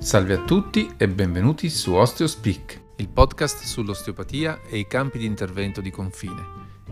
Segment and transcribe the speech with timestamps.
[0.00, 5.82] Salve a tutti e benvenuti su OsteoSpeak, il podcast sull'osteopatia e i campi di intervento
[5.82, 6.42] di confine.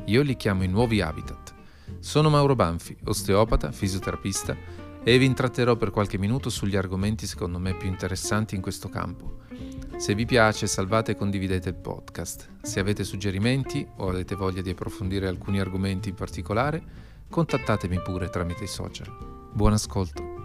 [0.05, 1.55] Io li chiamo i nuovi habitat.
[2.01, 4.55] Sono Mauro Banfi, osteopata, fisioterapista
[5.03, 9.39] e vi intratterò per qualche minuto sugli argomenti secondo me più interessanti in questo campo.
[9.97, 12.57] Se vi piace salvate e condividete il podcast.
[12.61, 16.83] Se avete suggerimenti o avete voglia di approfondire alcuni argomenti in particolare,
[17.31, 19.49] contattatemi pure tramite i social.
[19.55, 20.38] Buon ascolto!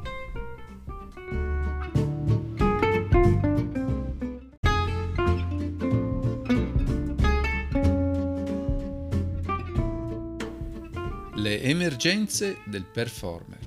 [11.62, 13.60] Emergenze del performer.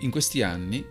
[0.00, 0.84] In questi anni,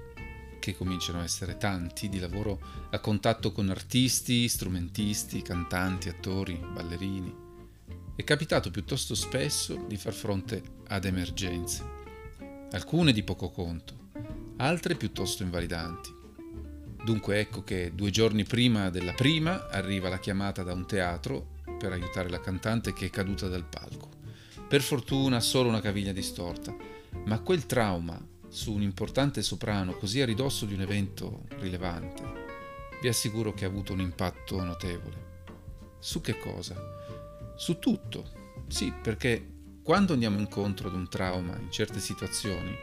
[0.59, 7.35] che cominciano a essere tanti, di lavoro a contatto con artisti, strumentisti, cantanti, attori, ballerini,
[8.15, 11.83] è capitato piuttosto spesso di far fronte ad emergenze,
[12.71, 14.09] alcune di poco conto,
[14.57, 16.21] altre piuttosto invalidanti.
[17.03, 21.91] Dunque ecco che due giorni prima della prima arriva la chiamata da un teatro per
[21.91, 24.22] aiutare la cantante che è caduta dal palco.
[24.67, 26.75] Per fortuna solo una caviglia distorta,
[27.25, 32.23] ma quel trauma su un importante soprano così a ridosso di un evento rilevante,
[33.01, 35.31] vi assicuro che ha avuto un impatto notevole.
[35.99, 36.75] Su che cosa?
[37.55, 38.41] Su tutto.
[38.67, 39.51] Sì, perché
[39.83, 42.75] quando andiamo incontro ad un trauma in certe situazioni,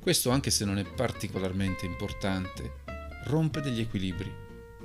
[0.00, 2.80] questo anche se non è particolarmente importante,
[3.24, 4.32] rompe degli equilibri,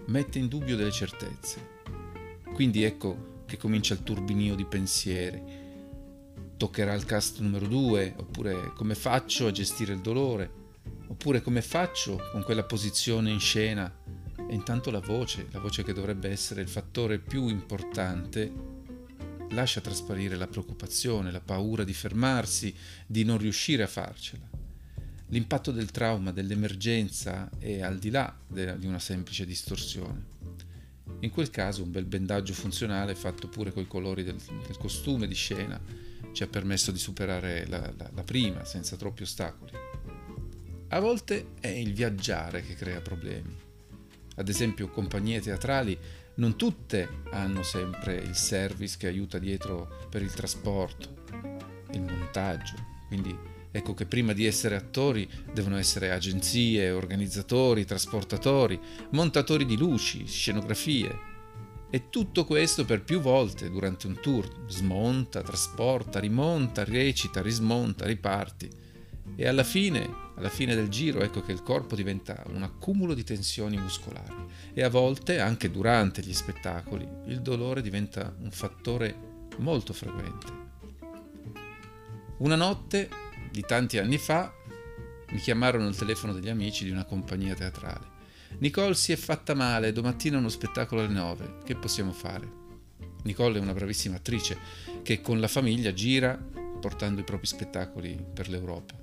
[0.07, 1.75] mette in dubbio delle certezze.
[2.53, 5.41] Quindi ecco che comincia il turbinio di pensieri,
[6.57, 10.51] toccherà il cast numero 2, oppure come faccio a gestire il dolore,
[11.07, 13.93] oppure come faccio con quella posizione in scena.
[14.49, 18.51] E intanto la voce, la voce che dovrebbe essere il fattore più importante,
[19.49, 22.73] lascia trasparire la preoccupazione, la paura di fermarsi,
[23.05, 24.49] di non riuscire a farcela.
[25.29, 30.35] L'impatto del trauma, dell'emergenza è al di là di una semplice distorsione.
[31.19, 35.33] In quel caso un bel bendaggio funzionale fatto pure coi colori del, del costume di
[35.33, 35.79] scena
[36.37, 39.71] ci ha permesso di superare la, la, la prima senza troppi ostacoli.
[40.89, 43.57] A volte è il viaggiare che crea problemi.
[44.35, 45.97] Ad esempio, compagnie teatrali
[46.35, 51.23] non tutte hanno sempre il service che aiuta dietro per il trasporto,
[51.93, 52.75] il montaggio.
[53.07, 53.35] Quindi
[53.71, 61.36] ecco che prima di essere attori devono essere agenzie, organizzatori, trasportatori, montatori di luci, scenografie,
[61.89, 64.65] e tutto questo per più volte durante un tour.
[64.67, 68.69] Smonta, trasporta, rimonta, recita, rismonta, riparti.
[69.35, 73.23] E alla fine, alla fine del giro, ecco che il corpo diventa un accumulo di
[73.23, 74.35] tensioni muscolari.
[74.73, 79.15] E a volte, anche durante gli spettacoli, il dolore diventa un fattore
[79.57, 80.65] molto frequente.
[82.39, 83.09] Una notte,
[83.51, 84.53] di tanti anni fa,
[85.29, 88.15] mi chiamarono al telefono degli amici di una compagnia teatrale
[88.59, 92.65] Nicole si è fatta male, domattina uno spettacolo alle 9, che possiamo fare?
[93.23, 94.57] Nicole è una bravissima attrice
[95.03, 96.35] che con la famiglia gira
[96.79, 98.95] portando i propri spettacoli per l'Europa.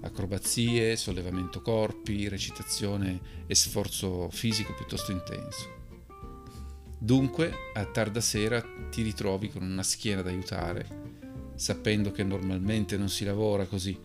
[0.00, 5.74] Acrobazie, sollevamento corpi, recitazione e sforzo fisico piuttosto intenso.
[6.98, 10.86] Dunque, a tarda sera ti ritrovi con una schiena da aiutare,
[11.56, 13.98] sapendo che normalmente non si lavora così.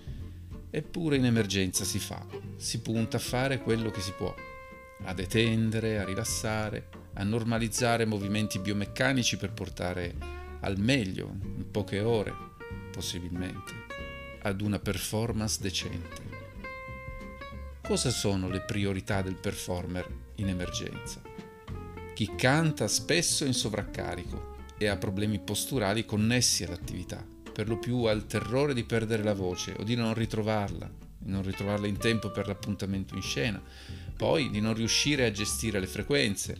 [0.70, 2.26] Eppure in emergenza si fa,
[2.58, 4.34] si punta a fare quello che si può
[5.04, 10.16] a detendere, a rilassare, a normalizzare movimenti biomeccanici per portare
[10.62, 12.34] al meglio, in poche ore,
[12.92, 13.74] possibilmente,
[14.44, 16.30] ad una performance decente.
[17.82, 21.22] Cosa sono le priorità del performer in emergenza?
[22.14, 28.12] Chi canta spesso in sovraccarico e ha problemi posturali connessi all'attività, per lo più ha
[28.12, 32.32] il terrore di perdere la voce o di non ritrovarla, di non ritrovarla in tempo
[32.32, 33.62] per l'appuntamento in scena,
[34.22, 36.56] poi di non riuscire a gestire le frequenze,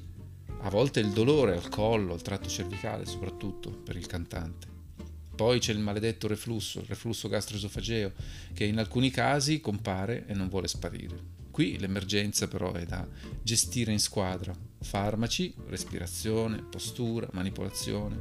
[0.62, 4.66] a volte il dolore al collo, al tratto cervicale soprattutto per il cantante.
[5.36, 8.14] Poi c'è il maledetto reflusso, il reflusso gastroesofageo,
[8.56, 11.16] che in alcuni casi compare e non vuole sparire.
[11.52, 13.08] Qui l'emergenza però è da
[13.44, 14.56] gestire in squadra.
[14.80, 18.20] Farmaci, respirazione, postura, manipolazione.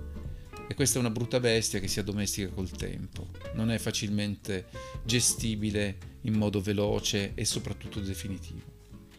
[0.68, 3.30] E questa è una brutta bestia che si addomestica col tempo.
[3.54, 4.66] Non è facilmente
[5.02, 8.69] gestibile in modo veloce e soprattutto definitivo.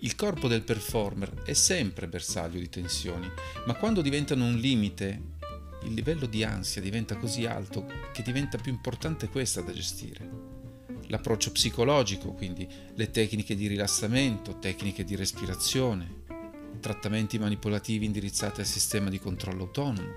[0.04, 3.30] Il corpo del performer è sempre bersaglio di tensioni,
[3.68, 5.22] ma quando diventano un limite,
[5.84, 10.28] il livello di ansia diventa così alto che diventa più importante questa da gestire.
[11.06, 16.24] L'approccio psicologico, quindi le tecniche di rilassamento, tecniche di respirazione,
[16.80, 20.14] trattamenti manipolativi indirizzati al sistema di controllo autonomo.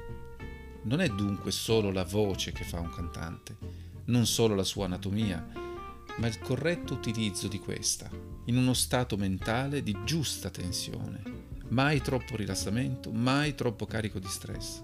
[0.84, 3.54] Non è dunque solo la voce che fa un cantante,
[4.06, 5.63] non solo la sua anatomia,
[6.16, 8.08] ma il corretto utilizzo di questa
[8.46, 11.22] in uno stato mentale di giusta tensione,
[11.68, 14.82] mai troppo rilassamento, mai troppo carico di stress.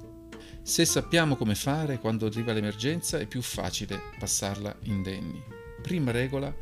[0.62, 5.42] Se sappiamo come fare quando arriva l'emergenza è più facile passarla indenni.
[5.82, 6.54] Prima regola,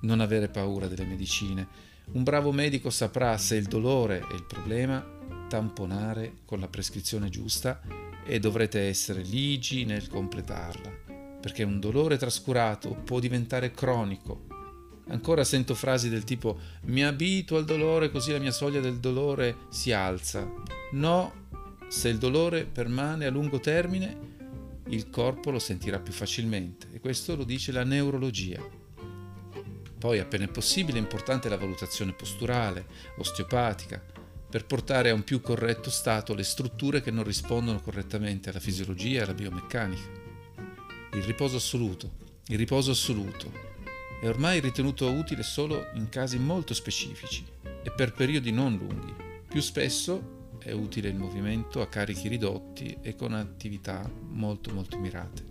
[0.00, 1.66] non avere paura delle medicine.
[2.12, 5.04] Un bravo medico saprà se il dolore è il problema,
[5.48, 7.80] tamponare con la prescrizione giusta
[8.24, 11.05] e dovrete essere ligi nel completarla,
[11.46, 14.46] perché un dolore trascurato può diventare cronico.
[15.10, 19.58] Ancora sento frasi del tipo mi abituo al dolore così la mia soglia del dolore
[19.68, 20.44] si alza.
[20.90, 21.46] No,
[21.86, 27.36] se il dolore permane a lungo termine, il corpo lo sentirà più facilmente e questo
[27.36, 28.60] lo dice la neurologia.
[30.00, 32.86] Poi, appena possibile, è importante la valutazione posturale,
[33.18, 34.04] osteopatica,
[34.50, 39.20] per portare a un più corretto stato le strutture che non rispondono correttamente alla fisiologia
[39.20, 40.25] e alla biomeccanica.
[41.16, 42.10] Il riposo assoluto,
[42.48, 43.50] il riposo assoluto,
[44.20, 47.42] è ormai ritenuto utile solo in casi molto specifici
[47.82, 49.14] e per periodi non lunghi.
[49.48, 55.44] Più spesso è utile il movimento a carichi ridotti e con attività molto molto mirate.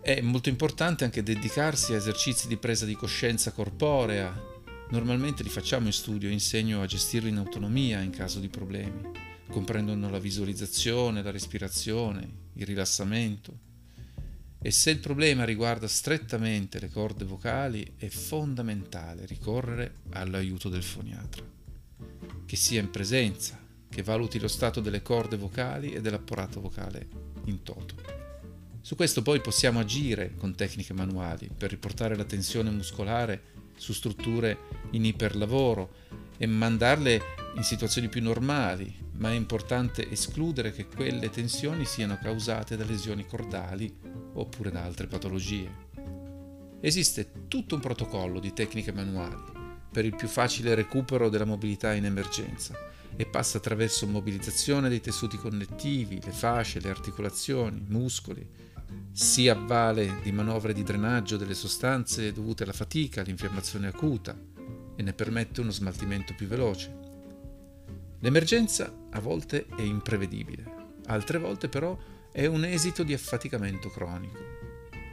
[0.00, 4.54] È molto importante anche dedicarsi a esercizi di presa di coscienza corporea,
[4.88, 9.02] Normalmente li facciamo in studio e insegno a gestirli in autonomia in caso di problemi.
[9.50, 13.65] Comprendono la visualizzazione, la respirazione, il rilassamento.
[14.66, 21.44] E se il problema riguarda strettamente le corde vocali, è fondamentale ricorrere all'aiuto del foniatra,
[22.44, 23.56] che sia in presenza,
[23.88, 27.06] che valuti lo stato delle corde vocali e dell'apparato vocale
[27.44, 27.94] in toto.
[28.80, 33.42] Su questo poi possiamo agire con tecniche manuali per riportare la tensione muscolare
[33.76, 34.58] su strutture
[34.90, 35.94] in iperlavoro
[36.38, 37.22] e mandarle
[37.54, 43.24] in situazioni più normali, ma è importante escludere che quelle tensioni siano causate da lesioni
[43.24, 45.84] cordali oppure da altre patologie.
[46.80, 49.54] Esiste tutto un protocollo di tecniche manuali
[49.90, 52.74] per il più facile recupero della mobilità in emergenza
[53.16, 58.46] e passa attraverso mobilizzazione dei tessuti connettivi, le fasce, le articolazioni, muscoli,
[59.10, 64.38] si avvale di manovre di drenaggio delle sostanze dovute alla fatica, all'infiammazione acuta
[64.94, 66.94] e ne permette uno smaltimento più veloce.
[68.20, 70.64] L'emergenza a volte è imprevedibile,
[71.06, 71.96] altre volte però
[72.36, 74.36] è un esito di affaticamento cronico.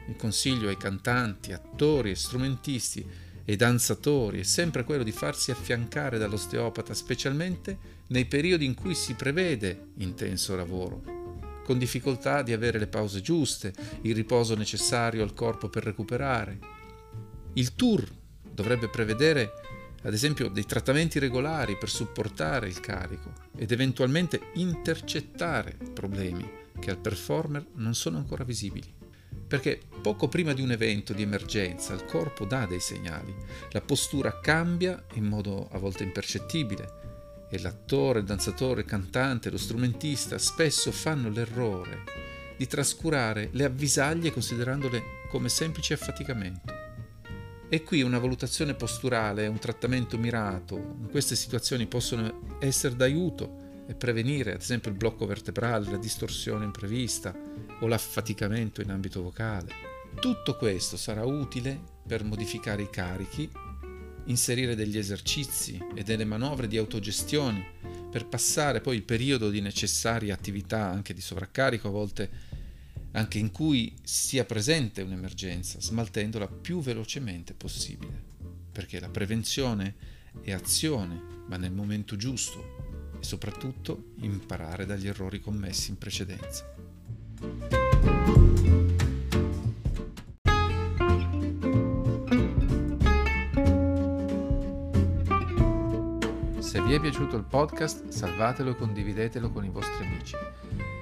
[0.09, 3.07] Il consiglio ai cantanti, attori e strumentisti
[3.45, 7.77] e danzatori è sempre quello di farsi affiancare dall'osteopata, specialmente
[8.07, 13.73] nei periodi in cui si prevede intenso lavoro con difficoltà di avere le pause giuste,
[14.01, 16.59] il riposo necessario al corpo per recuperare.
[17.53, 18.05] Il tour
[18.51, 19.49] dovrebbe prevedere,
[20.01, 26.97] ad esempio, dei trattamenti regolari per supportare il carico ed eventualmente intercettare problemi che al
[26.97, 28.93] performer non sono ancora visibili.
[29.47, 33.33] Perché poco prima di un evento di emergenza il corpo dà dei segnali,
[33.71, 37.01] la postura cambia in modo a volte impercettibile,
[37.49, 42.03] e l'attore, il danzatore, il cantante, lo strumentista spesso fanno l'errore
[42.57, 46.73] di trascurare le avvisaglie considerandole come semplice affaticamento.
[47.69, 53.95] E qui una valutazione posturale, un trattamento mirato in queste situazioni possono essere d'aiuto e
[53.95, 57.35] prevenire ad esempio il blocco vertebrale, la distorsione imprevista
[57.79, 59.91] o l'affaticamento in ambito vocale.
[60.19, 63.49] Tutto questo sarà utile per modificare i carichi
[64.25, 70.31] inserire degli esercizi e delle manovre di autogestione per passare poi il periodo di necessarie
[70.31, 72.29] attività anche di sovraccarico, a volte
[73.11, 78.21] anche in cui sia presente un'emergenza, smaltendola più velocemente possibile,
[78.71, 79.95] perché la prevenzione
[80.41, 82.92] è azione, ma nel momento giusto
[83.23, 86.69] e soprattutto imparare dagli errori commessi in precedenza.
[96.59, 100.35] Se vi è piaciuto il podcast, salvatelo e condividetelo con i vostri amici.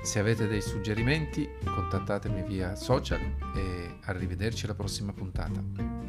[0.03, 3.19] Se avete dei suggerimenti, contattatemi via social
[3.55, 6.00] e arrivederci alla prossima puntata.